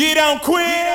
You 0.00 0.14
don't 0.14 0.40
quit. 0.40 0.89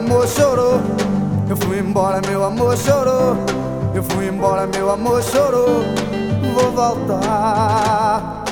Amor 0.00 0.26
chorou. 0.26 0.80
Eu 1.48 1.56
fui 1.56 1.78
embora, 1.78 2.20
meu 2.26 2.42
amor 2.44 2.76
chorou. 2.76 3.36
Eu 3.94 4.02
fui 4.02 4.28
embora, 4.28 4.66
meu 4.66 4.90
amor 4.90 5.22
chorou. 5.22 5.84
Vou 6.54 6.72
voltar. 6.72 8.44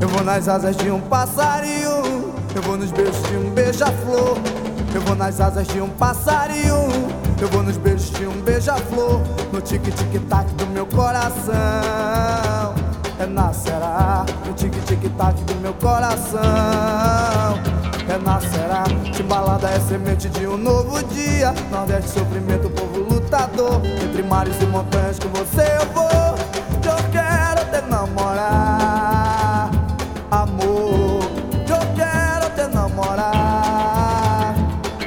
Eu 0.00 0.08
vou 0.08 0.22
nas 0.22 0.48
asas 0.48 0.76
de 0.76 0.90
um 0.90 1.00
passarinho. 1.00 2.32
Eu 2.54 2.62
vou 2.62 2.76
nos 2.76 2.92
beijos 2.92 3.22
de 3.24 3.36
um 3.36 3.50
beija-flor. 3.50 4.38
Eu 4.94 5.00
vou 5.00 5.16
nas 5.16 5.40
asas 5.40 5.66
de 5.66 5.80
um 5.80 5.88
passarinho. 5.88 6.88
Eu 7.40 7.48
vou 7.48 7.62
nos 7.62 7.76
beijos 7.76 8.10
de 8.10 8.26
um 8.26 8.40
beija-flor. 8.40 9.20
No 9.52 9.60
tic-tic-tac 9.60 10.48
do 10.54 10.66
meu 10.68 10.86
coração. 10.86 11.52
Renascerá 13.18 14.24
no 14.46 14.52
tic-tic-tac 14.52 15.42
do 15.42 15.54
meu 15.56 15.74
coração. 15.74 16.40
Renascerá, 18.82 18.84
timbalada 19.12 19.68
é 19.68 19.80
semente 19.80 20.28
de 20.28 20.46
um 20.46 20.56
novo 20.56 21.02
dia. 21.04 21.52
Nordeste, 21.70 22.10
sofrimento, 22.10 22.68
povo 22.70 23.00
lutador. 23.00 23.80
Entre 23.84 24.22
mares 24.22 24.60
e 24.60 24.66
montanhas 24.66 25.18
com 25.18 25.28
você 25.28 25.62
eu 25.62 25.86
vou. 25.92 26.02
Eu 26.84 26.96
quero 27.10 27.64
te 27.70 27.80
namorar, 27.88 29.70
amor. 30.30 31.20
Eu 31.68 31.78
quero 31.94 32.50
te 32.54 32.74
namorar, 32.74 34.54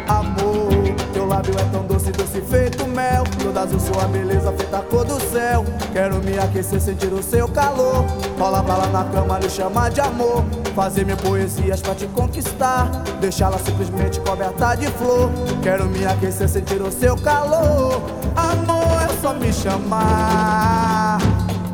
amor. 0.07 0.95
Teu 1.13 1.25
lábio 1.28 1.54
é 1.60 1.63
tão 1.71 1.86
doce, 1.86 2.12
doce 2.12 2.42
feito 2.42 2.88
mel. 2.88 3.24
Toda 3.42 3.62
azul 3.62 3.80
sua 3.80 4.07
beleza 4.07 4.51
feita 4.54 4.78
a 4.78 4.81
cor 4.81 5.06
do 5.06 5.19
céu. 5.31 5.66
Quero 5.92 6.18
me 6.24 6.38
aquecer, 6.38 6.80
sentir 6.81 7.13
o 7.13 7.21
seu 7.21 7.48
calor. 7.48 8.06
Rola 8.39 8.62
lá 8.62 8.88
na 8.88 9.04
cama, 9.06 9.39
lhe 9.39 9.50
chamar 9.50 9.92
de 9.92 10.01
amor. 10.01 10.44
Fazer 10.76 11.06
mil 11.06 11.16
poesias 11.16 11.82
pra 11.82 11.96
te 11.96 12.06
conquistar. 12.08 12.92
Deixá-la 13.22 13.58
simplesmente 13.58 14.20
coberta 14.20 14.76
de 14.76 14.88
flor. 14.88 15.32
Quero 15.64 15.86
me 15.86 16.06
aquecer, 16.06 16.50
sentir 16.50 16.82
o 16.82 16.92
seu 16.92 17.16
calor. 17.16 18.02
Amor, 18.36 19.02
é 19.02 19.22
só 19.22 19.34
me 19.34 19.54
chamar. 19.54 21.20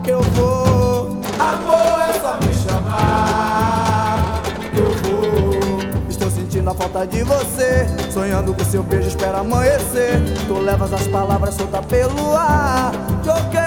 Eu 0.08 0.22
vou. 0.22 1.20
Amor, 1.40 2.00
é 2.10 2.14
só 2.20 2.38
me 2.46 2.54
chamar. 2.54 4.44
Eu 4.72 4.92
vou. 5.02 6.08
Estou 6.08 6.30
sentindo 6.30 6.70
a 6.70 6.74
falta 6.76 7.08
de 7.08 7.24
você. 7.24 7.88
Sonhando 8.12 8.54
com 8.54 8.64
seu 8.64 8.84
beijo, 8.84 9.08
espera 9.08 9.40
amanhecer. 9.40 10.22
Tu 10.48 10.54
levas 10.54 10.94
as 10.94 11.08
palavras 11.08 11.56
soltas 11.56 11.84
pelo 11.88 12.36
ar. 12.36 12.92
Que 13.24 13.30
eu 13.30 13.50
quero 13.50 13.61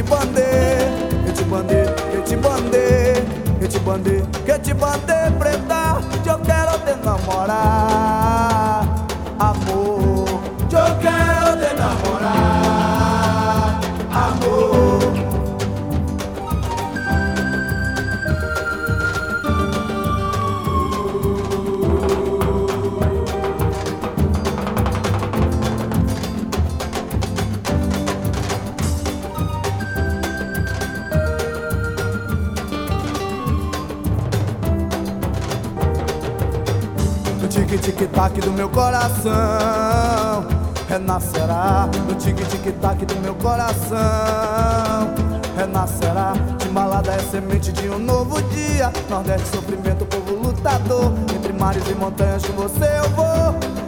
te 0.00 0.08
bandei, 0.08 0.88
que 1.26 1.32
te 1.32 1.44
bandei, 1.44 1.84
que 2.10 2.22
te 2.22 2.36
bandei, 2.36 3.14
que 3.60 3.68
te 3.68 3.78
bandei, 3.80 4.22
que 4.46 4.58
te 4.58 4.72
bandei, 4.72 5.30
preta. 5.38 6.00
Que 6.22 6.30
eu 6.30 6.38
quero 6.38 6.78
te 6.84 6.94
namorar, 7.04 7.89
tic-tic-tac 38.00 38.40
do 38.40 38.52
meu 38.52 38.68
coração 38.70 39.32
Renascerá 40.88 41.86
no 42.08 42.14
tic-tic-tac 42.14 43.04
do 43.04 43.16
meu 43.16 43.34
coração 43.34 44.00
renascerá. 45.56 46.32
Timbalada 46.58 47.12
é 47.12 47.18
semente 47.18 47.70
de 47.72 47.90
um 47.90 47.98
novo 47.98 48.40
dia. 48.44 48.90
Nordeste, 49.10 49.48
sofrimento, 49.48 50.06
povo 50.06 50.34
lutador. 50.34 51.12
Entre 51.36 51.52
mares 51.52 51.86
e 51.86 51.94
montanhas 51.94 52.42
com 52.46 52.52
você 52.54 52.86
eu 52.98 53.10
vou. 53.10 53.79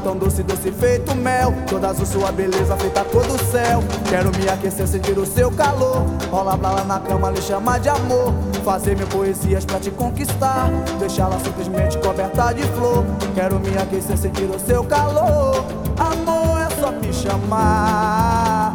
Tão 0.00 0.16
doce, 0.16 0.42
doce 0.42 0.72
feito 0.72 1.14
mel. 1.14 1.54
Toda 1.68 1.88
azul 1.88 2.06
sua 2.06 2.32
beleza 2.32 2.76
feita 2.76 3.04
cor 3.04 3.24
do 3.26 3.38
céu. 3.50 3.82
Quero 4.08 4.30
me 4.36 4.48
aquecer, 4.48 4.86
sentir 4.86 5.18
o 5.18 5.26
seu 5.26 5.50
calor. 5.52 6.04
Rola 6.30 6.56
pra 6.56 6.70
lá 6.70 6.84
na 6.84 7.00
cama, 7.00 7.30
lhe 7.30 7.40
chamar 7.40 7.78
de 7.78 7.88
amor. 7.88 8.32
Fazer 8.64 8.96
mil 8.96 9.06
poesias 9.06 9.64
pra 9.64 9.78
te 9.78 9.90
conquistar. 9.90 10.70
Deixá-la 10.98 11.38
simplesmente 11.40 11.98
coberta 11.98 12.52
de 12.52 12.62
flor. 12.62 13.04
Quero 13.34 13.60
me 13.60 13.76
aquecer, 13.78 14.16
sentir 14.16 14.44
o 14.44 14.58
seu 14.58 14.84
calor. 14.84 15.64
Amor, 15.98 16.60
é 16.60 16.80
só 16.80 16.90
me 16.90 17.12
chamar. 17.12 18.74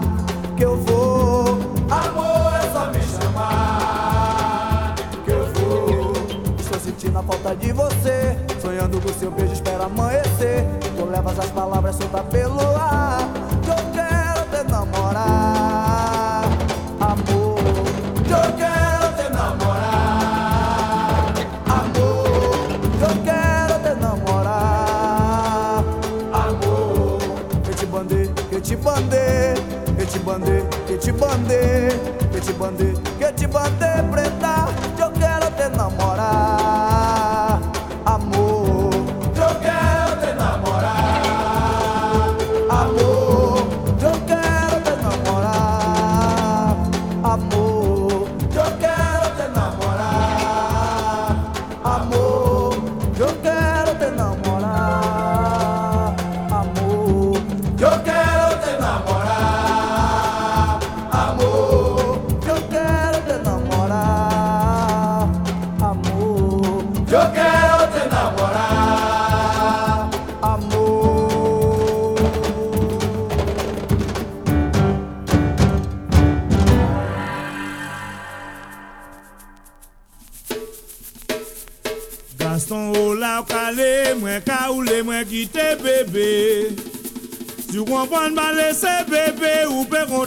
Que 0.56 0.64
eu 0.64 0.78
vou. 0.78 1.60
Amor, 1.90 2.54
é 2.56 2.72
só 2.72 2.92
me 2.92 3.02
chamar. 3.02 4.96
Que 5.24 5.32
eu 5.32 5.46
vou. 5.54 6.14
Estou 6.60 6.80
sentindo 6.80 7.18
a 7.20 7.24
falta 7.24 7.56
de 7.56 7.72
você. 7.74 8.45
Sonhando 8.66 9.00
com 9.00 9.14
seu 9.14 9.30
beijo, 9.30 9.54
espero 9.54 9.84
amanhecer. 9.84 10.66
Tu 10.98 11.06
levas 11.06 11.38
as 11.38 11.52
palavras 11.52 11.98
soltas 11.98 12.24
pelo 12.32 12.60
ar. 12.76 13.20
Que 13.62 13.70
eu 13.70 13.76
quero 13.94 14.42
te 14.50 14.64
namorar. 14.72 16.46
Amor, 17.00 17.60
que 18.26 18.32
eu 18.32 18.54
quero 18.58 19.14
te 19.18 19.30
namorar. 19.32 19.86
Amor, 21.68 22.58
que 22.98 23.04
eu 23.04 23.16
quero 23.24 23.76
te 23.84 23.94
namorar. 24.02 25.84
Amor, 26.34 27.20
que 27.64 27.72
te 27.76 27.86
bandei, 27.86 28.28
que 28.50 28.62
te 28.62 28.76
bandei. 28.76 29.54
Que 29.96 30.06
te 30.08 30.20
bandei, 30.20 30.64
que 30.88 30.98
te 30.98 31.12
bandei. 31.12 32.16
Que 32.32 32.42
te 32.42 32.52
bandei, 32.54 32.94
que 33.20 33.32
te 33.32 33.48
bandei, 33.48 33.95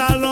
hasta 0.00 0.16
lo 0.16 0.29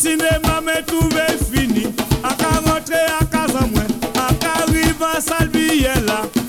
Sinema 0.00 0.62
me 0.62 0.80
touve 0.86 1.26
fini. 1.50 1.84
A 2.24 2.32
ka 2.34 2.50
rentre 2.64 3.00
a 3.20 3.24
kazan 3.26 3.68
mwen. 3.70 3.90
A 4.16 4.32
ka 4.40 4.64
rive 4.72 4.86
riva 4.88 5.20
salbiye 5.20 5.94
la 6.06 6.39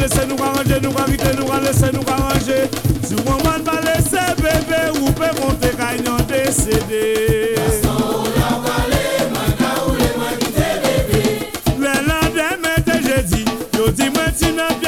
laissez-nous 0.00 0.42
arranger, 0.42 0.80
nous 0.82 0.94
inviter, 0.98 1.36
nous 1.36 1.44
nous 1.44 2.08
arranger. 2.08 2.68
Si 3.04 3.14
vous 3.14 3.22
m'en 3.24 3.38
pas 3.64 3.80
laisser 3.82 4.34
bébé, 4.36 4.90
vous 4.94 5.12
pouvez 5.12 5.30
monter 5.40 5.70
gagnant 5.76 6.16
décédé. 6.26 7.54
Le 11.78 11.94
lendemain 12.06 12.78
de 12.86 12.92
jeudi, 13.08 13.44
yo 13.76 13.90
dis 13.90 14.10
moi 14.10 14.24
tu 14.38 14.52
n'as 14.52 14.79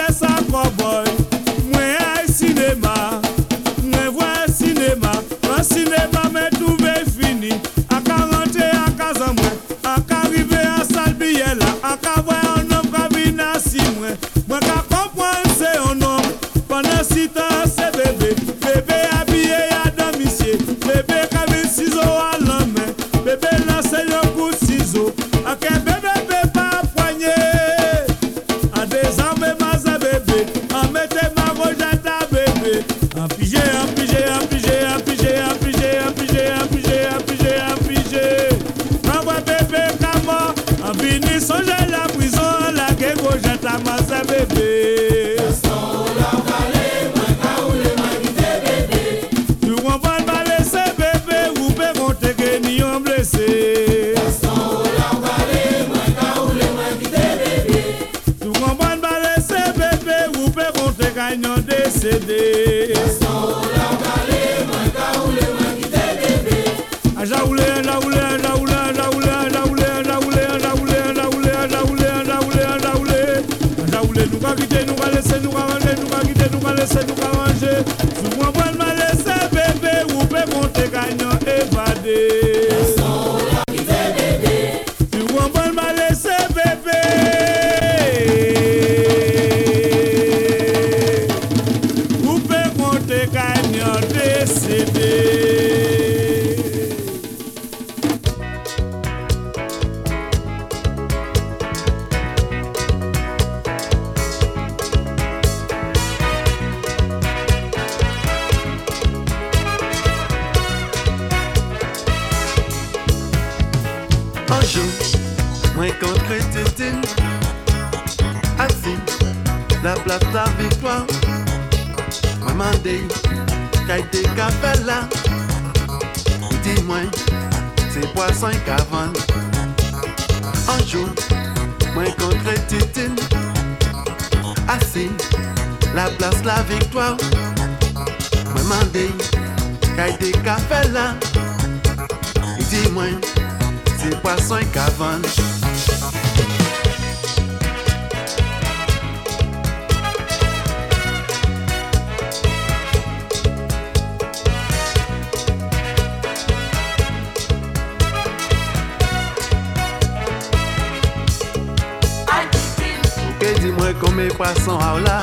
kome 164.22 164.34
pwason 164.36 164.80
a 164.80 164.94
ou 164.94 165.00
la 165.00 165.16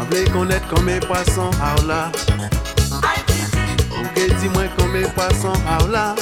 A 0.00 0.04
vle 0.10 0.24
konet 0.32 0.62
kome 0.70 1.00
pwason 1.00 1.50
a 1.62 1.74
ou 1.78 1.86
la 1.86 2.10
Ou 3.98 4.06
ke 4.14 4.26
di 4.40 4.48
mwen 4.48 4.68
kome 4.76 5.02
pwason 5.14 5.54
a 5.66 5.78
ou 5.82 5.90
la 5.92 6.14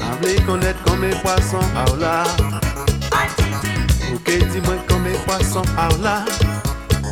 A 0.00 0.14
vle 0.20 0.36
konet 0.46 0.76
kome 0.86 1.10
pwason 1.22 1.60
a 1.76 1.84
ou 1.90 1.96
la 2.00 2.24
Ou 4.12 4.18
ke 4.24 4.38
di 4.38 4.60
mwen 4.64 4.80
kome 4.88 5.12
pwason 5.26 5.66
a 5.76 5.88
ou 5.92 6.00
la 6.00 6.16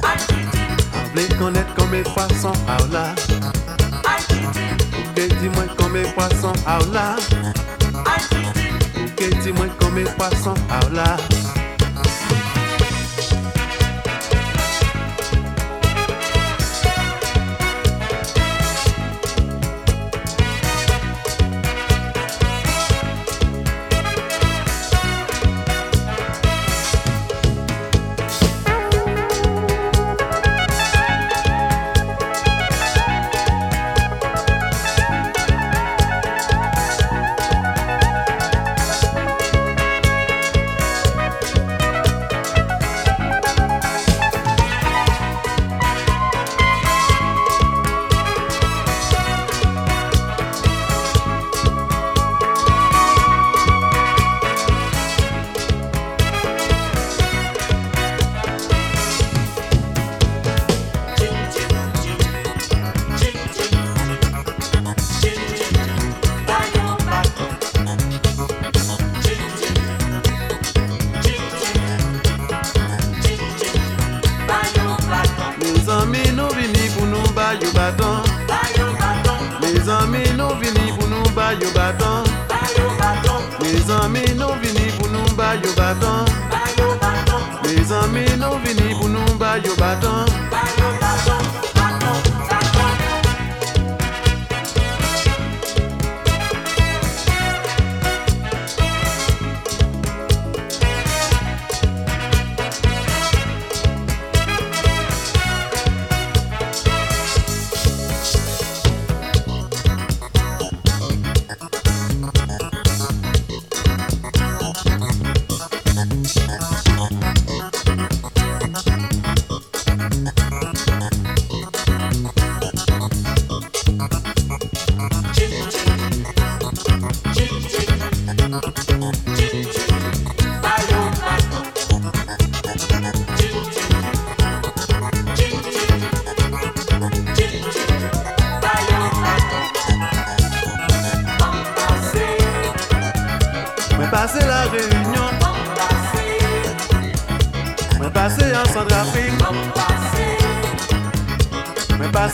A 0.09 1.05
vle 1.13 1.29
konet 1.39 1.69
kome 1.77 2.03
pwason 2.15 2.57
a 2.67 2.79
ou 2.81 2.89
la 2.93 3.05
Ou 4.97 5.05
ke 5.15 5.29
di 5.29 5.49
mwen 5.53 5.69
pwason 6.15 6.57
la 6.93 7.17
ke 9.17 9.29
di 9.43 9.53
mwen 9.53 9.71
pwason 10.17 10.57
la 10.93 11.64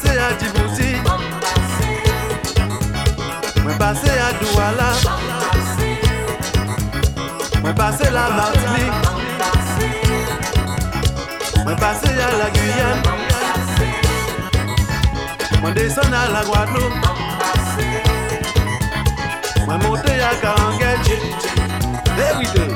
passé 0.00 0.18
à 0.18 0.38
Djibouti, 0.38 0.96
moi 3.62 3.72
passé 3.78 4.10
à 4.10 4.32
Douala, 4.32 4.92
moi 7.62 7.72
passé 7.72 8.06
à 8.06 8.10
la 8.10 8.30
Martinique, 8.30 8.92
moi 11.64 11.76
passé 11.76 12.08
à 12.08 12.36
la 12.38 12.50
Guyane, 12.50 13.02
moi 15.60 15.70
descend 15.72 16.14
à 16.14 16.28
la 16.32 16.44
Guadeloupe, 16.44 16.94
moi 19.66 19.78
monté 19.78 20.12
à 20.22 20.34
Carangueil, 20.40 20.98
every. 22.18 22.69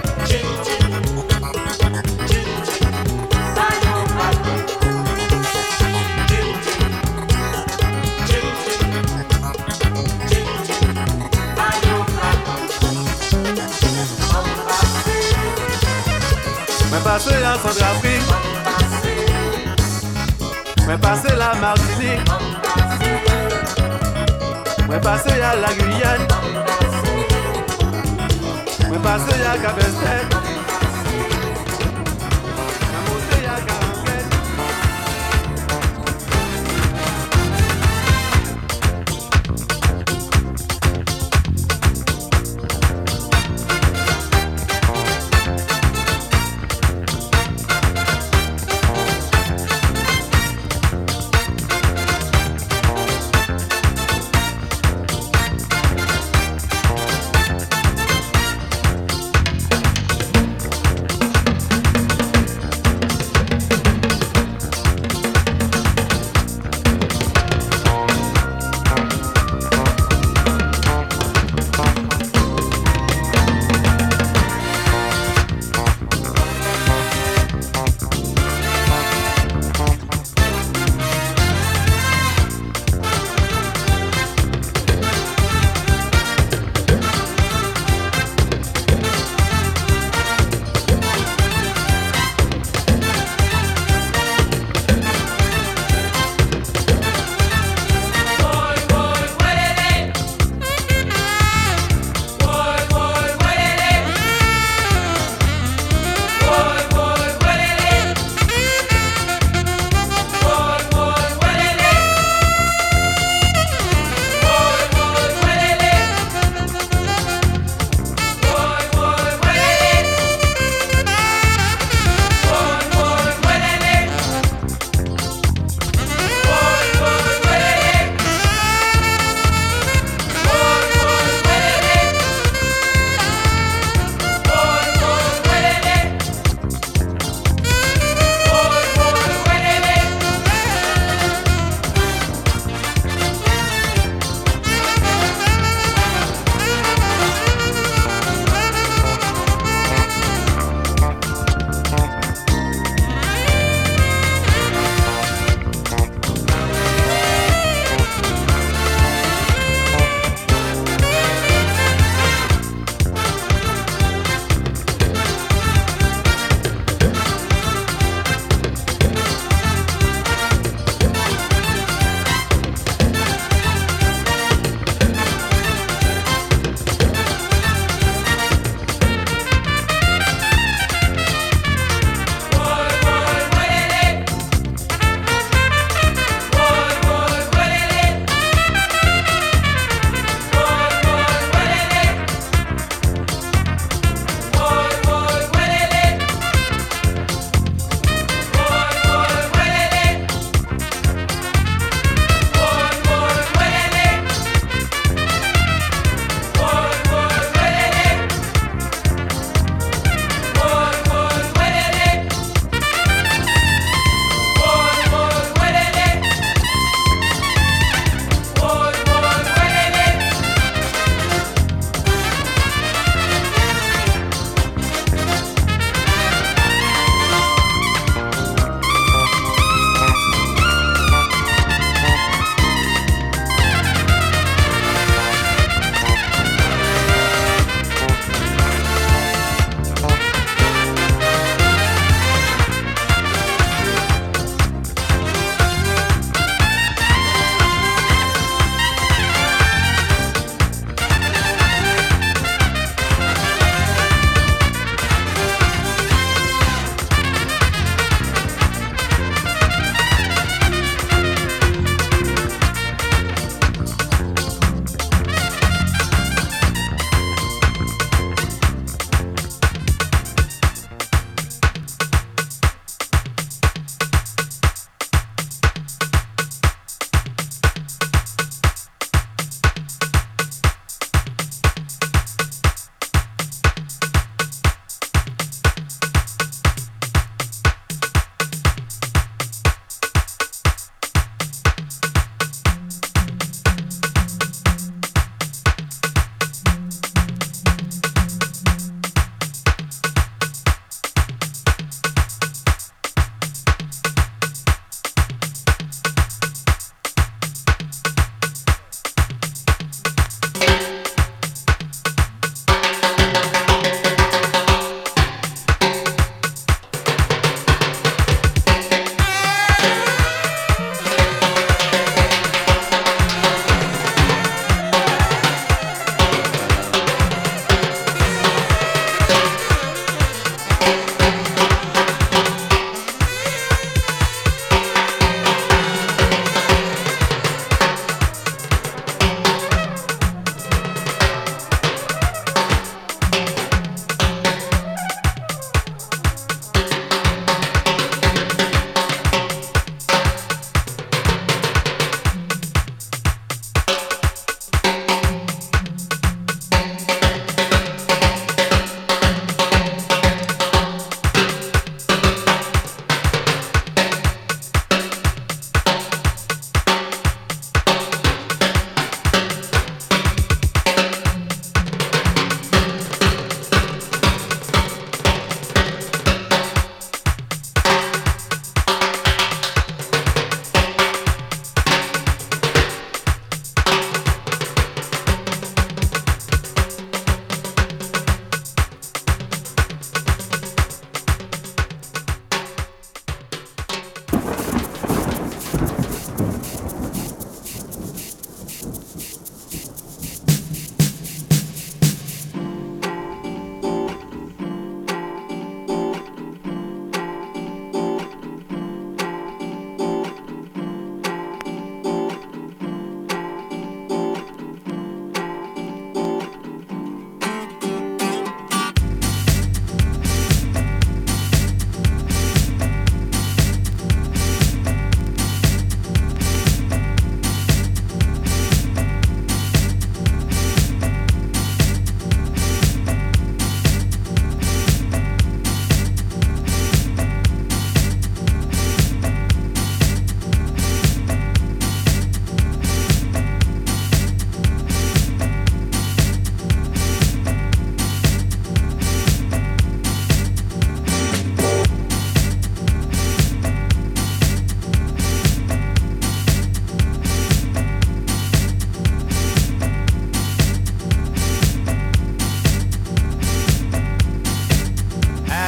pase 17.14 17.38
la 17.38 17.54
Centrafrique 17.58 18.22
Mwen 20.84 20.98
pase 20.98 21.36
la 21.36 21.54
Martinique. 21.54 22.24
Mwen 24.88 25.00
pase 25.00 25.36
la 25.38 25.54
Guyane. 25.78 26.26
Mwen 28.88 29.00
pase 29.00 29.38
la 29.44 29.56
Kabestek 29.62 30.53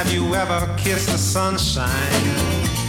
Have 0.07 0.15
you 0.15 0.37
ever 0.37 0.73
kissed 0.77 1.09
the 1.09 1.19
sunshine? 1.19 2.86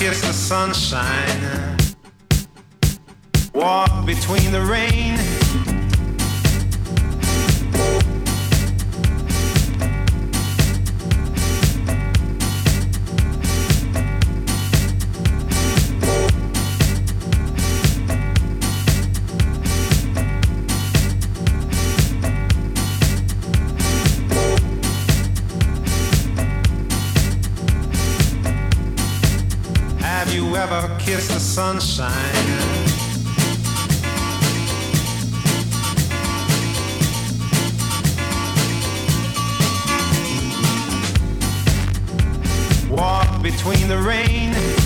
Kiss 0.00 0.22
the 0.22 0.32
sunshine. 0.32 1.76
Walk 3.52 4.06
between 4.06 4.50
the 4.50 4.62
rain. 4.62 5.09
Kiss 30.98 31.28
the 31.28 31.40
sunshine. 31.40 32.10
Walk 42.90 43.42
between 43.42 43.88
the 43.88 43.98
rain. 43.98 44.79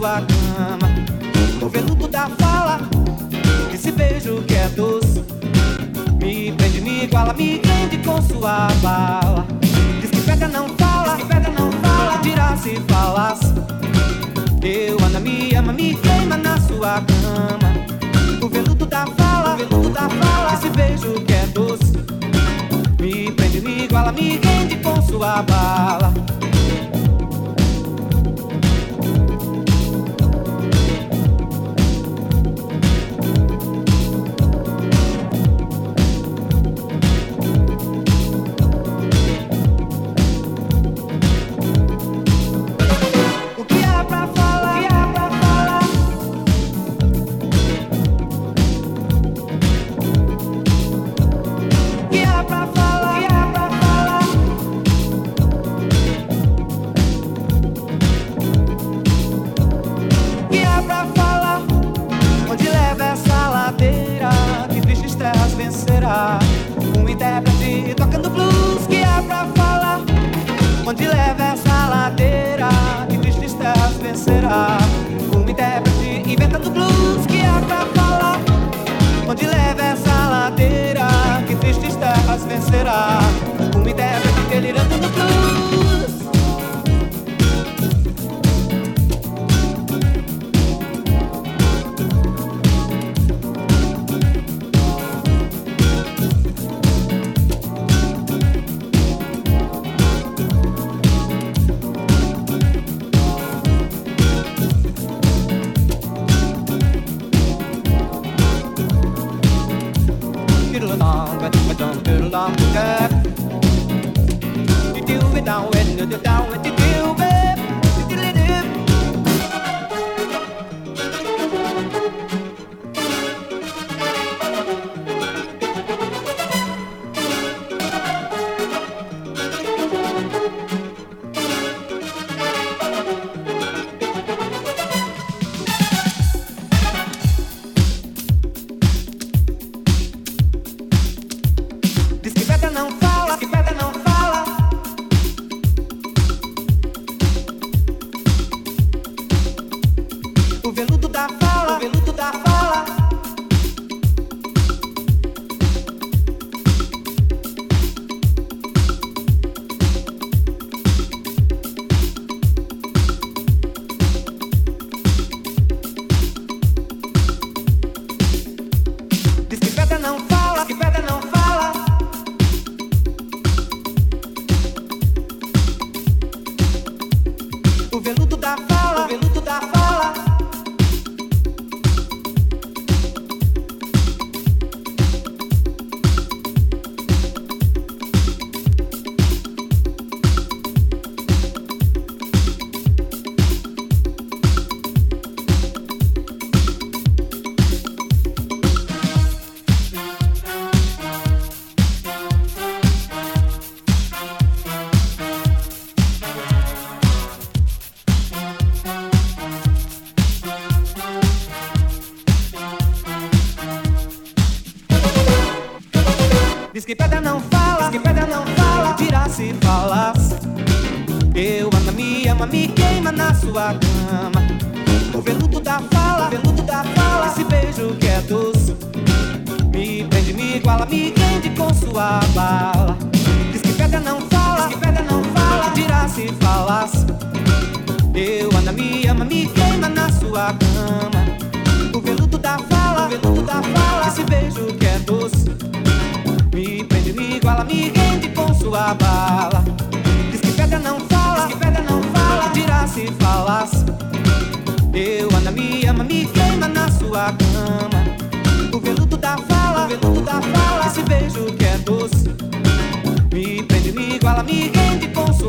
black 0.00 0.29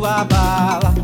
abala 0.05 1.00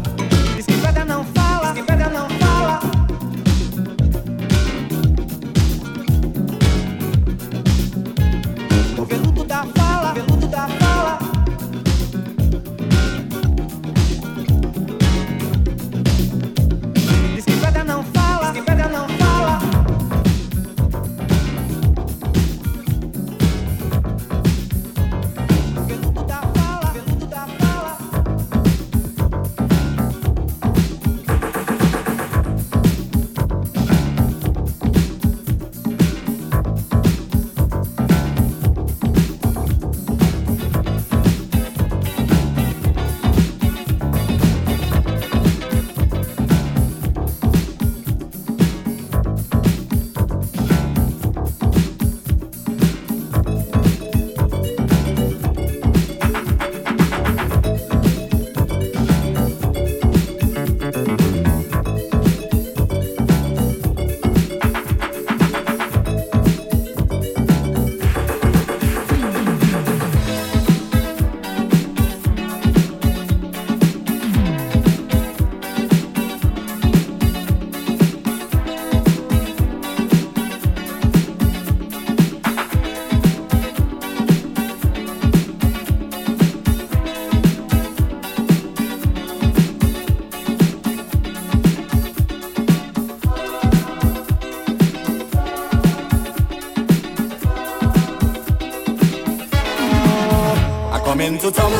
走 101.51 101.76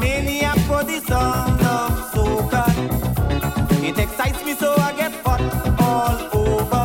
Maniac 0.00 0.58
for 0.68 0.82
the 0.84 1.00
sound 1.00 1.60
of 1.60 1.90
soca. 2.12 2.64
It 3.82 3.98
excites 3.98 4.44
me 4.44 4.54
so 4.54 4.74
I 4.76 4.92
get 4.96 5.12
fucked 5.24 5.80
all 5.80 6.18
over. 6.42 6.84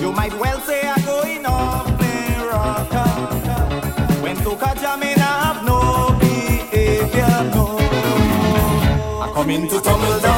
You 0.00 0.12
might 0.12 0.34
well 0.38 0.60
say 0.60 0.80
I'm 0.82 1.04
going 1.04 1.46
off 1.46 1.86
the 1.98 2.14
rocker. 2.52 3.10
When 4.22 4.36
soca 4.36 4.74
jamming, 4.80 5.18
I 5.18 5.34
have 5.46 5.64
no 5.64 6.16
behavior, 6.20 7.36
no. 7.54 7.78
I 9.22 9.30
come 9.34 9.50
in 9.50 9.68
to 9.68 9.80
tumble 9.80 10.20
down. 10.20 10.37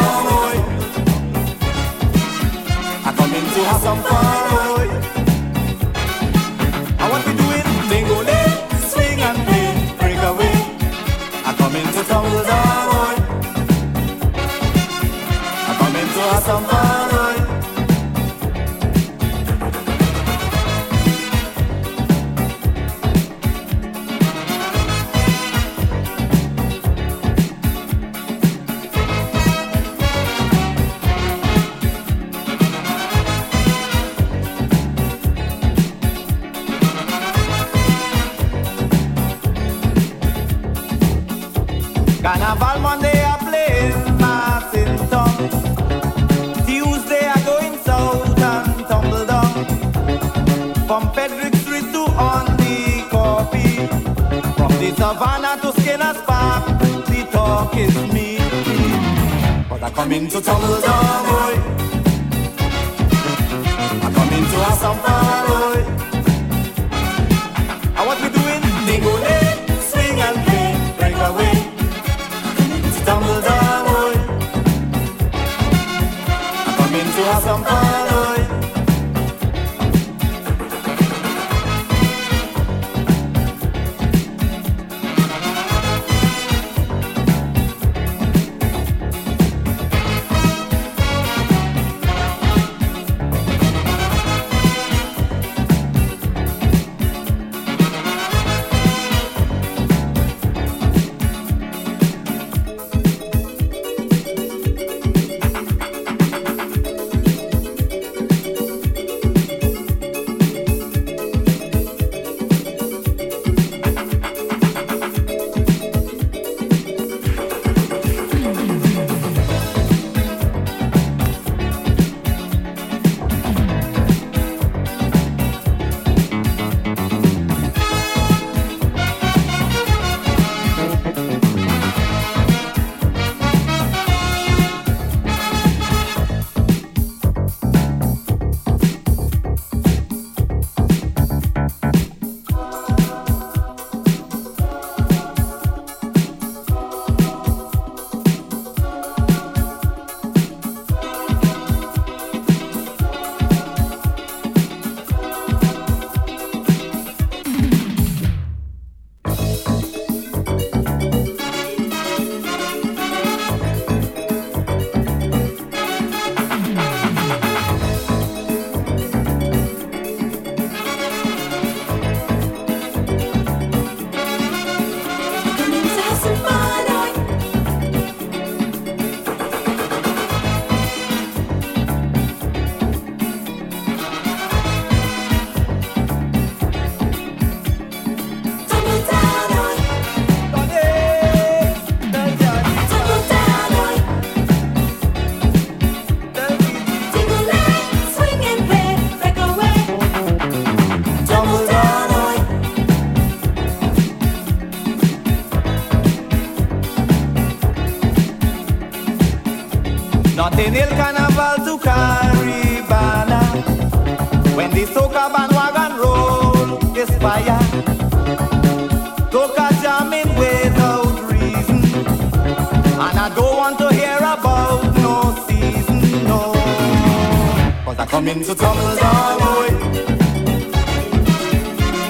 coming 228.32 228.46
to 228.46 228.54
trouble, 228.54 228.80
boy. 228.80 229.68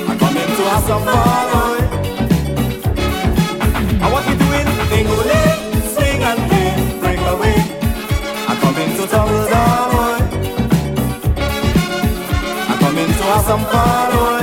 I'm 0.07 0.19
coming 0.19 0.51
to 0.59 0.63
have 0.69 0.85
some 0.85 1.05
fun, 1.05 1.47
boy. 1.53 1.79
I 4.03 4.07
want 4.13 4.25
you 4.29 4.37
doing 4.45 4.67
thing 4.91 5.09
with 5.09 5.95
swing 5.95 6.23
and 6.23 6.41
play, 6.49 6.71
break 7.01 7.21
away. 7.21 7.59
I'm 8.49 8.59
coming 8.61 8.91
to 8.99 9.05
trouble, 9.07 9.45
boy. 9.93 10.19
I'm 12.69 12.79
coming 12.81 13.07
to 13.07 13.23
have 13.33 13.45
some 13.47 13.65
fun, 13.65 14.11
boy. 14.13 14.40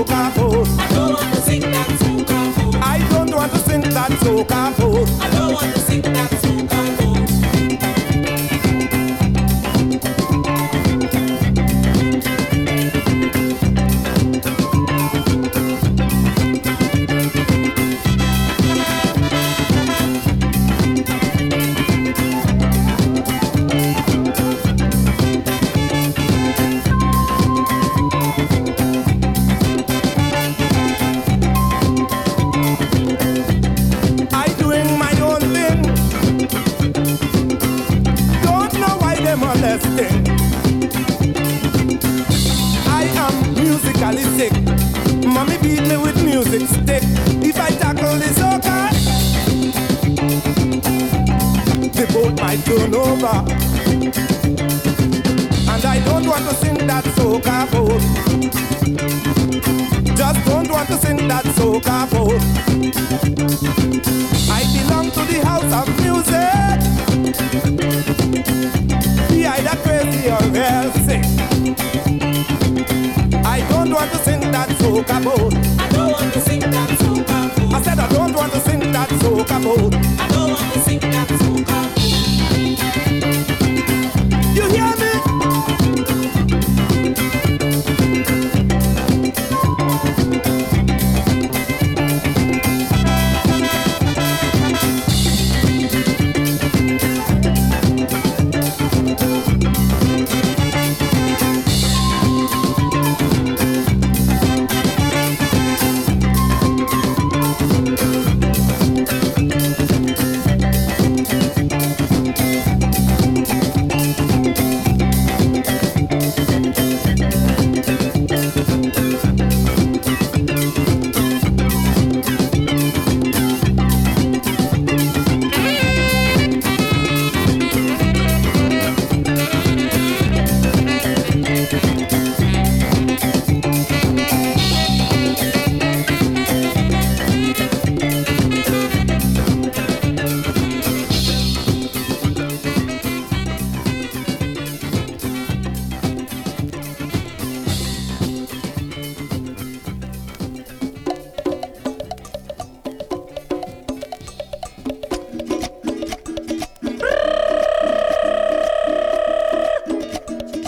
soca 0.00 0.30
folk. 0.32 0.66
I 0.78 0.88
don't 0.94 1.12
want 1.12 1.34
to 1.34 1.42
sing 1.42 1.60
that 1.60 1.86
soca 2.00 2.54
folk. 2.54 2.74
I 2.76 3.08
don't 3.10 3.34
want 3.34 3.52
to 3.52 3.58
sing 3.58 3.80
that 3.80 4.10
soca 4.22 4.72
folk. 4.74 5.39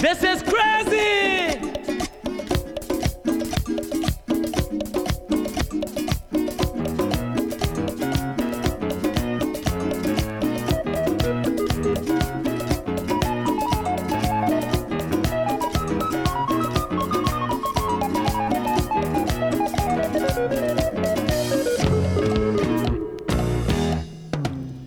This 0.03 0.24
is 0.24 0.42
crazy! 0.42 1.61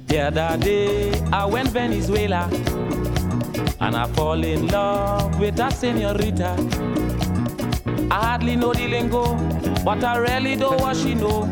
The 0.08 0.20
other 0.20 0.58
day 0.58 1.14
I 1.32 1.46
went 1.46 1.70
Venezuela 1.70 2.50
and 3.86 3.96
I 3.96 4.08
fall 4.08 4.44
in 4.44 4.68
love 4.68 5.40
with 5.40 5.60
a 5.60 5.70
senorita. 5.70 6.56
I 8.10 8.16
hardly 8.26 8.56
know 8.56 8.74
the 8.74 8.88
lingo, 8.88 9.36
but 9.84 10.04
I 10.04 10.18
really 10.18 10.56
know 10.56 10.72
what 10.72 10.98
she 10.98 11.14
know. 11.14 11.44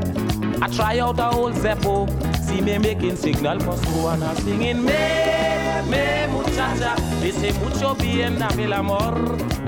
I 0.59 0.67
try 0.67 0.97
out 0.97 1.19
a 1.19 1.25
whole 1.25 1.51
Zeppo, 1.51 2.09
see 2.41 2.59
me 2.61 2.79
making 2.79 3.17
signal 3.17 3.59
for 3.59 3.77
school 3.77 4.09
and 4.09 4.23
I'm 4.23 4.35
singing 4.37 4.83
me, 4.83 4.93
me 5.91 6.27
muchacha, 6.31 6.95
dice 7.21 7.53
mucho 7.59 7.93
bien 7.93 8.41
el 8.41 8.73
amor. 8.73 9.13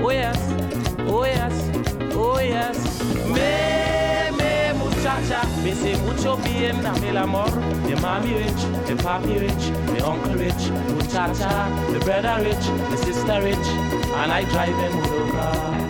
Oh 0.00 0.10
yes, 0.10 0.38
oh 1.06 1.24
yes, 1.24 1.54
oh 2.14 2.40
yes, 2.40 2.95
Jaja, 5.16 5.64
me 5.64 5.72
say 5.72 5.94
put 6.04 6.22
your 6.22 6.36
BM 6.36 6.82
na 6.82 6.92
me 7.00 7.10
l'amor. 7.10 7.48
the 7.88 7.98
mommy 8.02 8.34
rich, 8.34 8.62
the 8.86 8.94
papi 9.02 9.40
rich, 9.40 9.96
the 9.96 10.06
uncle 10.06 10.34
rich, 10.34 10.68
muchacha, 10.94 11.70
me 11.90 11.98
brother 12.00 12.44
rich, 12.44 12.66
the 12.90 12.96
sister 12.98 13.40
rich, 13.42 13.66
and 14.20 14.30
I 14.30 14.44
driving 14.44 14.96
with 15.00 15.28
a 15.28 15.32
car. 15.32 15.85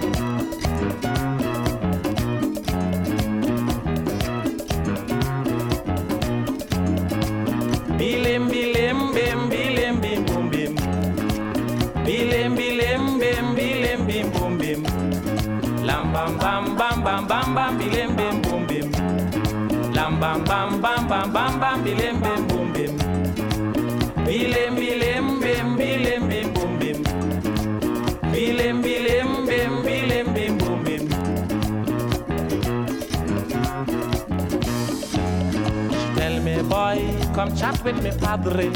With 37.86 38.02
me, 38.02 38.10
padre. 38.18 38.66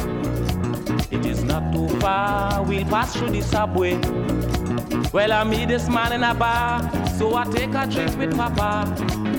It 1.11 1.27
is 1.27 1.43
not 1.43 1.73
too 1.73 1.89
far, 1.99 2.63
we'll 2.63 2.85
pass 2.85 3.17
through 3.17 3.31
the 3.31 3.43
subway. 3.43 3.99
Well, 5.13 5.33
I 5.33 5.43
meet 5.43 5.67
this 5.67 5.89
man 5.89 6.13
in 6.13 6.23
a 6.23 6.33
bar, 6.33 6.89
so 7.19 7.35
I 7.35 7.45
take 7.47 7.75
a 7.75 7.89
drink 7.89 8.17
with 8.17 8.37
papa. 8.37 8.87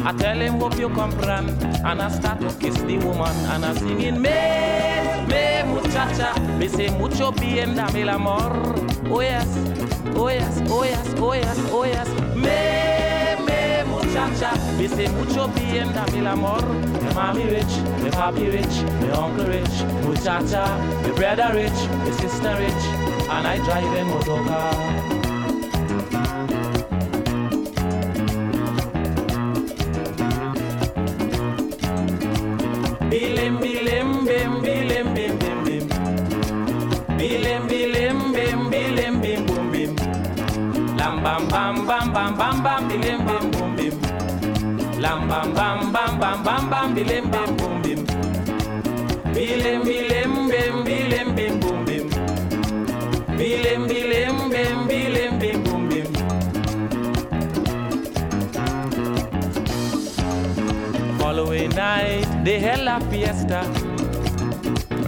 I 0.03 0.11
tell 0.17 0.37
him, 0.37 0.59
hope 0.59 0.77
you 0.77 0.89
comprehend, 0.89 1.51
and 1.85 2.01
I 2.01 2.09
start 2.09 2.41
to 2.41 2.49
kiss 2.59 2.75
the 2.81 2.97
woman, 2.97 3.33
and 3.51 3.63
I 3.63 3.73
singing, 3.75 4.21
me, 4.21 4.39
me, 5.31 5.63
muchacha, 5.73 6.37
me 6.59 6.67
say 6.67 6.89
mucho 6.99 7.31
bien, 7.31 7.73
dame 7.73 8.01
el 8.01 8.09
amor. 8.09 8.51
Oh 9.09 9.21
yes, 9.21 9.47
oh 10.17 10.27
yes, 10.27 10.61
oh 10.67 10.83
yes, 10.83 11.15
oh 11.17 11.33
yes, 11.33 11.59
oh 11.71 11.85
yes, 11.85 12.09
me, 12.35 13.45
me, 13.45 13.83
muchacha, 13.89 14.51
me 14.77 14.87
say 14.89 15.07
mucho 15.07 15.47
bien, 15.47 15.93
dame 15.93 16.19
el 16.19 16.27
amor. 16.27 17.00
My 17.13 17.33
mommy 17.33 17.43
rich, 17.43 17.73
my 18.01 18.09
papi 18.09 18.51
rich, 18.53 18.75
my 19.01 19.11
uncle 19.11 19.45
rich, 19.45 19.83
muchacha, 20.05 20.63
my 21.03 21.11
brother 21.11 21.51
rich, 21.53 21.71
my 21.73 22.11
sister 22.11 22.55
rich, 22.57 22.83
and 23.29 23.47
I 23.47 23.57
drive 23.65 23.97
in 23.97 24.07
motor 24.07 24.41
car. 24.47 25.00
Bim 53.71 53.87
bilim 53.87 54.49
bim 55.39 55.63
bum 55.63 55.87
bim. 55.87 56.13
Following 61.17 61.69
night, 61.69 62.43
they 62.43 62.59
held 62.59 62.87
a 62.89 62.99
fiesta. 63.09 63.63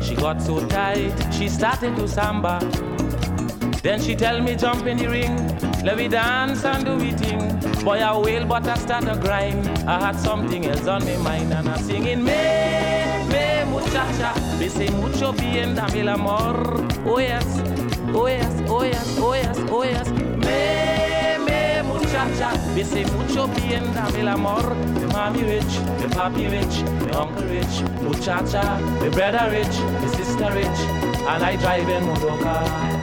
She 0.02 0.16
got 0.16 0.42
so 0.42 0.66
tight, 0.70 1.14
she 1.34 1.50
started 1.50 1.98
to 1.98 2.08
samba. 2.08 2.60
Then 3.82 4.02
she 4.02 4.16
tell 4.16 4.42
me 4.42 4.56
jump 4.56 4.86
in 4.86 4.96
the 4.96 5.10
ring, 5.10 5.36
let 5.84 5.98
me 5.98 6.08
dance 6.08 6.64
and 6.64 6.86
do 6.86 6.98
it 7.02 7.20
thing. 7.20 7.60
Boy 7.84 8.00
I 8.00 8.18
wail 8.18 8.46
but 8.46 8.66
I 8.66 8.76
start 8.76 9.04
to 9.08 9.18
grind. 9.18 9.68
I 9.86 10.00
had 10.00 10.16
something 10.16 10.66
else 10.68 10.88
on 10.88 11.04
my 11.04 11.18
mind 11.18 11.52
and 11.54 11.68
I'm 11.68 11.84
singing 11.84 12.24
me, 12.24 12.32
me 13.28 13.66
muchacha, 13.70 14.32
dice 14.58 14.90
mucho 14.92 15.34
bien, 15.34 15.76
dame 15.76 16.08
el 16.08 16.16
amor. 16.16 16.88
Oh 17.06 17.20
yes, 17.20 17.62
oh 18.16 18.28
yes, 18.28 18.54
oh 19.70 19.84
yes. 19.84 20.10
Me, 20.10 21.38
me, 21.46 21.84
muchacha, 21.84 22.52
dice 22.76 23.06
mucho 23.14 23.48
bien, 23.48 23.84
dame 23.94 24.20
el 24.22 24.28
amor. 24.28 24.76
Mi 24.76 25.06
mommy 25.14 25.44
rich, 25.44 25.80
mi 26.00 26.08
papi 26.14 26.48
rich, 26.48 26.84
mi 27.06 27.12
uncle 27.16 27.46
rich, 27.48 27.82
muchacha, 28.02 28.80
mi 29.02 29.10
brother 29.10 29.50
rich, 29.52 29.80
mi 30.02 30.08
sister 30.10 30.52
rich, 30.54 30.80
and 31.28 31.44
I 31.44 31.56
drive 31.58 31.90
in 31.90 32.06
motor 32.06 32.38
car. 32.44 33.03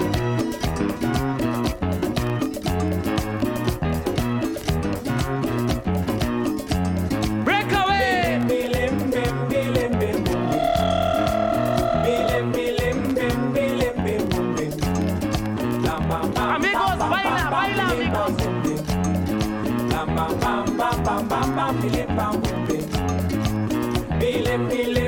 Let 24.50 24.58
me 24.62 24.82
live. 24.82 24.99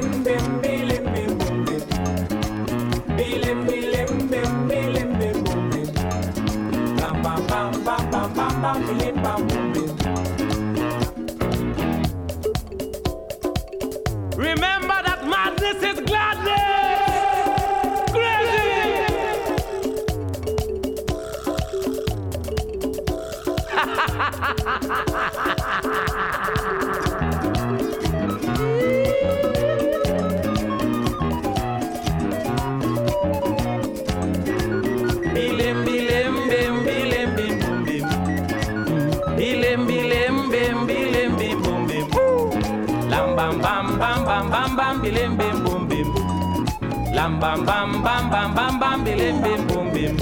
Bam 47.42 47.66
bam 47.66 48.02
bam 48.04 48.30
bam 48.30 48.54
bam 48.54 48.80
bam 48.80 49.04
bilim 49.04 49.42
bim 49.42 49.60
bum 49.68 49.86
bim. 49.94 50.16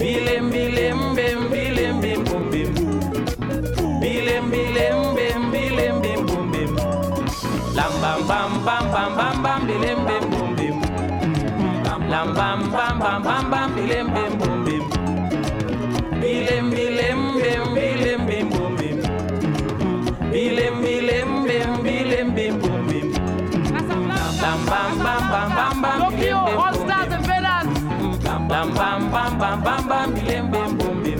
Bilim 0.00 0.50
bilim 0.52 0.98
bim 1.16 1.38
bilim 1.52 1.94
bim 2.02 2.20
bum 2.30 2.44
bim. 2.52 2.70
Bilim 4.02 4.44
bilim 4.52 4.98
bim 5.16 5.52
bilim 5.52 6.02
bim 6.02 6.20
bum 6.28 6.52
bim. 6.52 6.70
Lam 7.76 7.92
bam 8.02 8.20
bam 8.28 8.50
bam 8.66 8.84
bam 8.94 9.10
bam 9.18 9.42
bam 9.44 9.60
bilim 9.68 9.98
bim 10.08 10.24
bum 10.32 10.56
bim. 10.58 10.76
Lam 12.10 12.28
bam 12.38 12.60
bam 12.72 13.00
bam 13.00 13.22
bam 13.24 13.50
bam 13.50 13.68
bilim 13.76 14.06
bim 14.14 14.32
bum 14.40 14.64
bim. 14.66 14.84
Bilim 16.22 16.64
bilim 16.70 16.97
bam 28.78 29.10
bam 29.12 29.38
bam 29.38 29.62
bam 29.64 29.88
bam 29.88 30.14
bilem 30.14 30.50
bem 30.52 30.70
bum 30.78 31.02
bem 31.02 31.18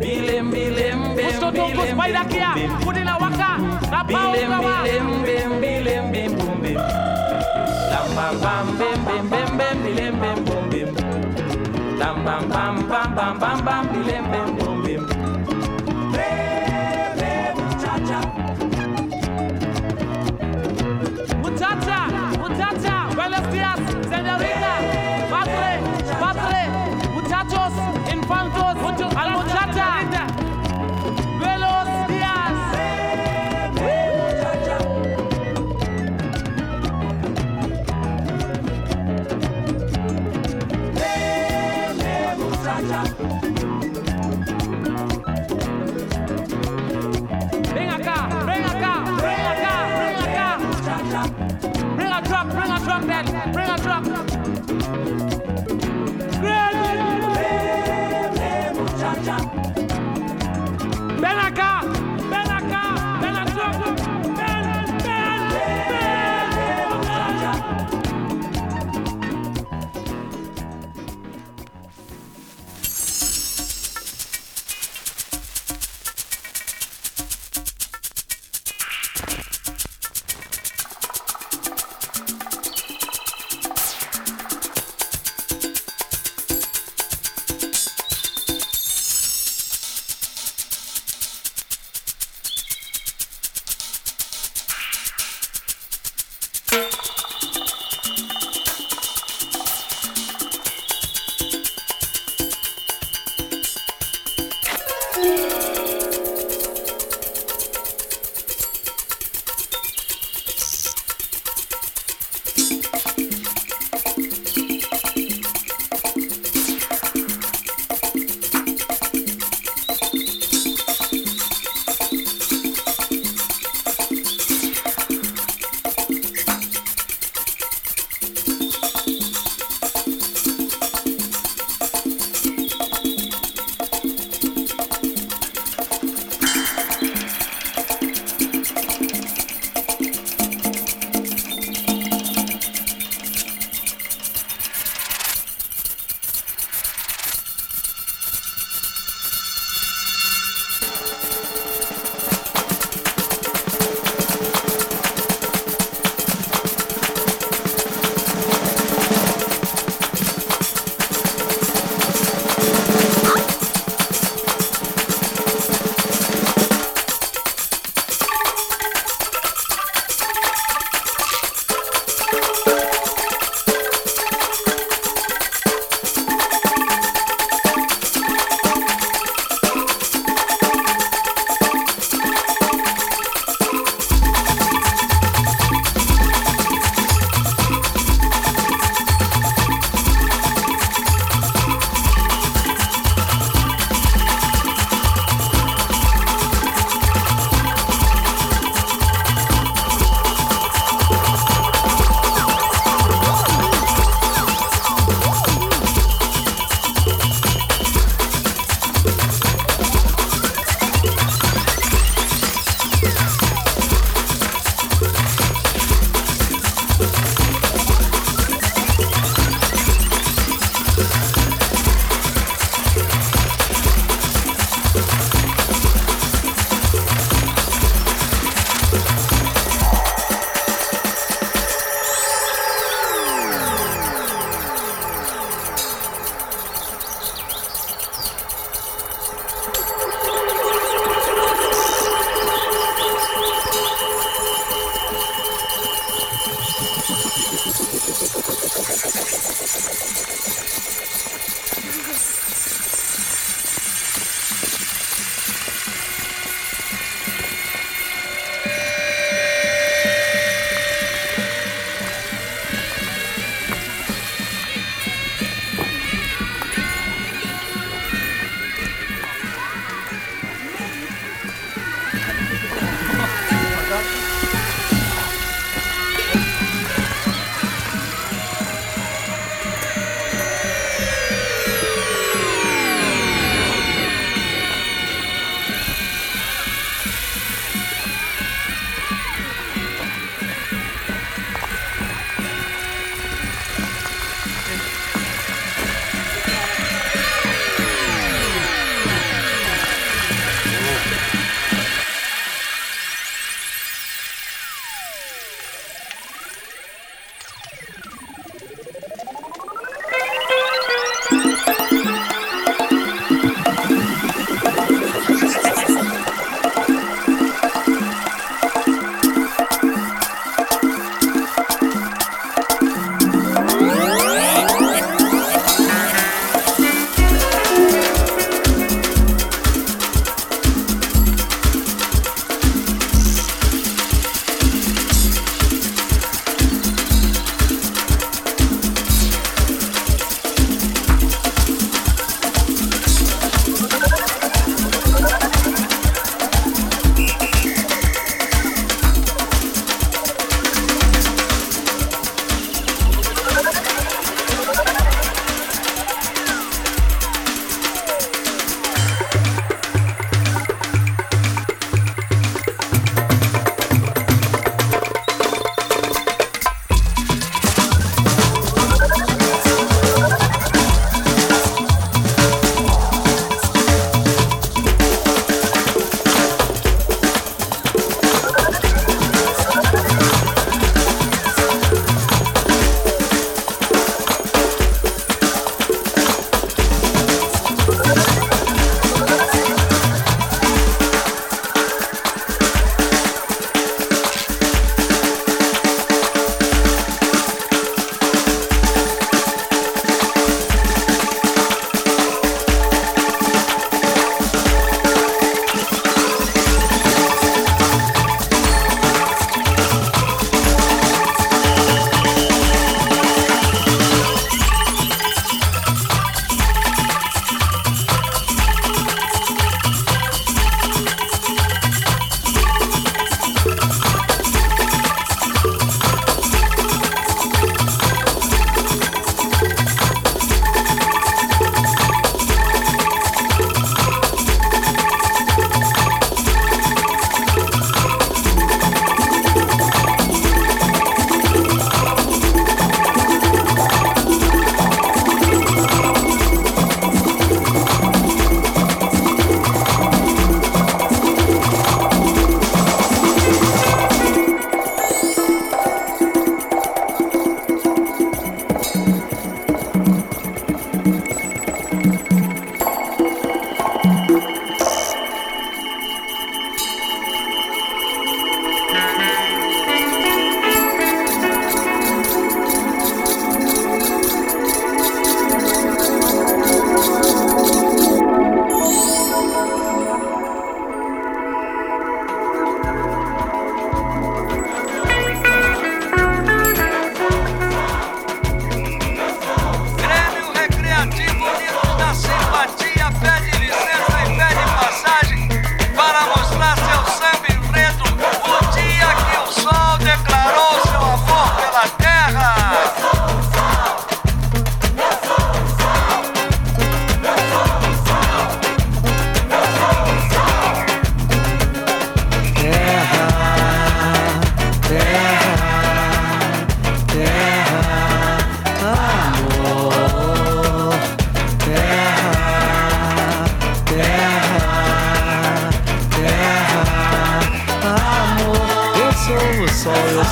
bilem 0.00 0.50
bilem 0.50 0.98
bem 1.16 1.26
Gusto 1.26 1.48
tungkus 1.50 1.90
pai 1.98 2.12
dakia 2.12 2.50
Kudi 2.84 3.02
na 3.04 3.14
waka 3.18 3.52
Na 3.90 4.00
pau 4.06 4.30
kawa 4.50 4.74
Bilem 4.86 5.08
bilem 5.26 5.50
bilem 5.60 6.02
bilem 6.12 6.32
bum 6.38 6.54
bem 6.62 6.78
Bam 7.90 8.06
bam 8.16 8.34
bam 8.42 8.66
bem 8.78 8.96
bem 9.06 9.22
bem 9.30 9.48
bem 9.58 9.74
bilem 9.82 10.14
bem 10.22 10.36
bum 10.46 10.62
bem 10.70 10.88
Bam 11.98 12.16
bam 12.24 12.42
bam 12.48 12.74
bam 12.90 13.08
bam 13.16 13.34
bam 13.42 13.58
bam 13.66 13.82
bilem 13.92 14.24
bem 14.30 14.48
bum 14.56 14.82
bem 14.84 15.71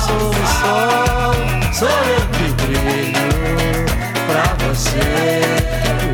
sou 0.01 0.29
o 0.29 0.33
sol, 0.61 1.35
sou 1.73 1.89
eu 1.89 2.21
que 2.33 2.47
brilho 2.63 3.85
pra 4.27 4.45
você, 4.65 5.07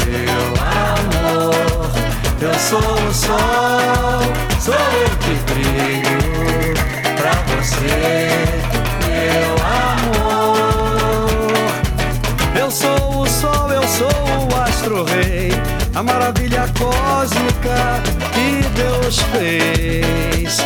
meu 0.06 0.48
amor. 0.84 1.90
Eu 2.42 2.54
sou 2.60 2.80
o 2.80 3.14
sol, 3.14 4.22
sou 4.60 4.74
eu 4.74 5.12
que 5.24 5.36
brilho 5.52 6.22
pra 7.16 7.34
você, 7.56 7.98
meu 9.08 9.52
amor. 9.86 11.54
Eu 12.60 12.70
sou 12.72 13.22
o 13.22 13.28
sol, 13.28 13.72
eu 13.72 13.88
sou 13.88 14.08
o 14.08 14.56
astro 14.64 15.04
rei, 15.06 15.52
a 15.96 16.04
maravilha 16.04 16.68
cósmica 16.78 18.02
que 18.34 18.68
Deus 18.76 19.20
fez 19.32 20.58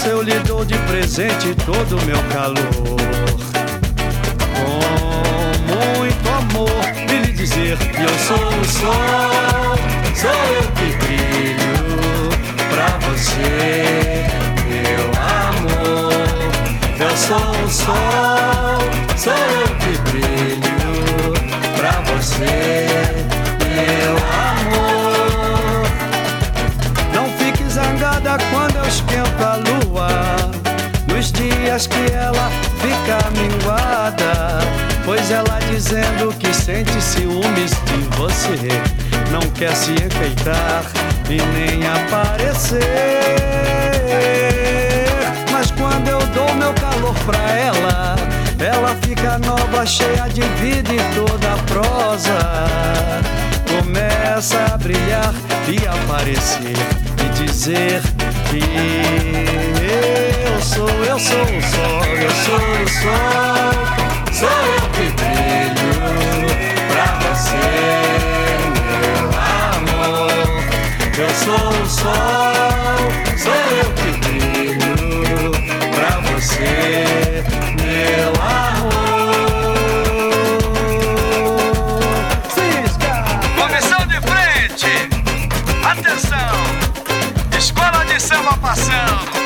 essa 0.00 0.08
eu 0.08 0.22
lhe 0.22 0.38
dou 0.46 0.64
de 0.64 0.78
presente 0.78 1.54
todo 1.66 1.98
o 1.98 2.02
meu 2.06 2.16
calor. 2.32 2.56
Com 4.56 4.80
muito 5.68 6.26
amor, 6.38 6.82
de 7.06 7.16
lhe 7.18 7.32
dizer 7.34 7.76
que 7.76 8.00
eu 8.00 8.08
sou 8.08 8.48
o 8.48 8.64
sol, 8.64 9.76
sou 10.14 10.30
eu 10.30 10.62
que 10.72 10.96
brilho 11.04 12.30
pra 12.70 12.88
você, 13.10 14.24
meu 14.70 15.04
amor. 15.44 16.24
Eu 16.98 17.14
sou 17.18 17.50
o 17.62 17.68
sol, 17.68 18.80
sou 19.18 19.34
eu 19.34 19.68
que 19.80 19.98
brilho 20.10 21.34
pra 21.76 22.00
você, 22.10 22.96
meu 23.68 24.16
amor. 24.48 25.84
Não 27.12 27.26
fique 27.36 27.64
zangada 27.68 28.38
quando 28.50 28.76
eu 28.76 28.86
esquento 28.88 29.44
a 29.44 29.56
luz 29.56 29.69
dias 31.62 31.86
que 31.86 32.12
ela 32.12 32.50
fica 32.80 33.30
minguada, 33.38 34.60
pois 35.04 35.30
ela 35.30 35.58
dizendo 35.70 36.32
que 36.38 36.52
sente 36.54 37.00
ciúmes 37.00 37.72
de 37.84 38.16
você, 38.16 38.68
não 39.30 39.40
quer 39.52 39.74
se 39.74 39.92
enfeitar 39.92 40.82
e 41.28 41.40
nem 41.54 41.86
aparecer. 41.86 42.80
Mas 45.52 45.70
quando 45.72 46.08
eu 46.08 46.20
dou 46.28 46.54
meu 46.54 46.72
calor 46.74 47.14
pra 47.26 47.38
ela, 47.50 48.16
ela 48.58 48.96
fica 49.02 49.38
nova, 49.38 49.86
cheia 49.86 50.28
de 50.28 50.42
vida 50.60 50.92
e 50.92 51.14
toda 51.14 51.56
prosa. 51.66 52.38
Começa 53.68 54.58
a 54.72 54.76
brilhar 54.76 55.34
e 55.68 55.86
aparecer 55.86 56.76
e 57.24 57.44
dizer 57.44 58.02
que 58.50 58.58
eu 60.44 60.60
sou, 60.60 60.88
eu 61.04 61.18
sou 61.18 61.42
o 61.42 61.62
sol, 61.62 62.04
eu 62.16 62.30
sou 62.30 62.58
o 62.58 62.88
sol, 62.88 63.72
sou 64.32 64.48
eu 64.48 64.84
que 64.90 65.06
brilho 65.14 65.94
pra 66.88 67.06
você, 67.20 67.68
meu 68.74 69.30
amor. 69.70 70.50
Eu 71.16 71.30
sou 71.30 71.68
o 71.68 71.86
sol, 71.86 72.98
sou 73.38 73.60
eu 73.78 73.88
que 73.94 74.10
brilho 74.18 75.52
pra 75.94 76.12
você, 76.32 77.44
meu 77.80 78.32
amor. 78.42 78.90
Cisca! 82.52 83.12
Comissão 83.56 84.02
de 84.08 84.18
frente, 84.28 84.92
atenção, 85.84 86.59
samba 88.20 88.54
passando, 88.58 89.39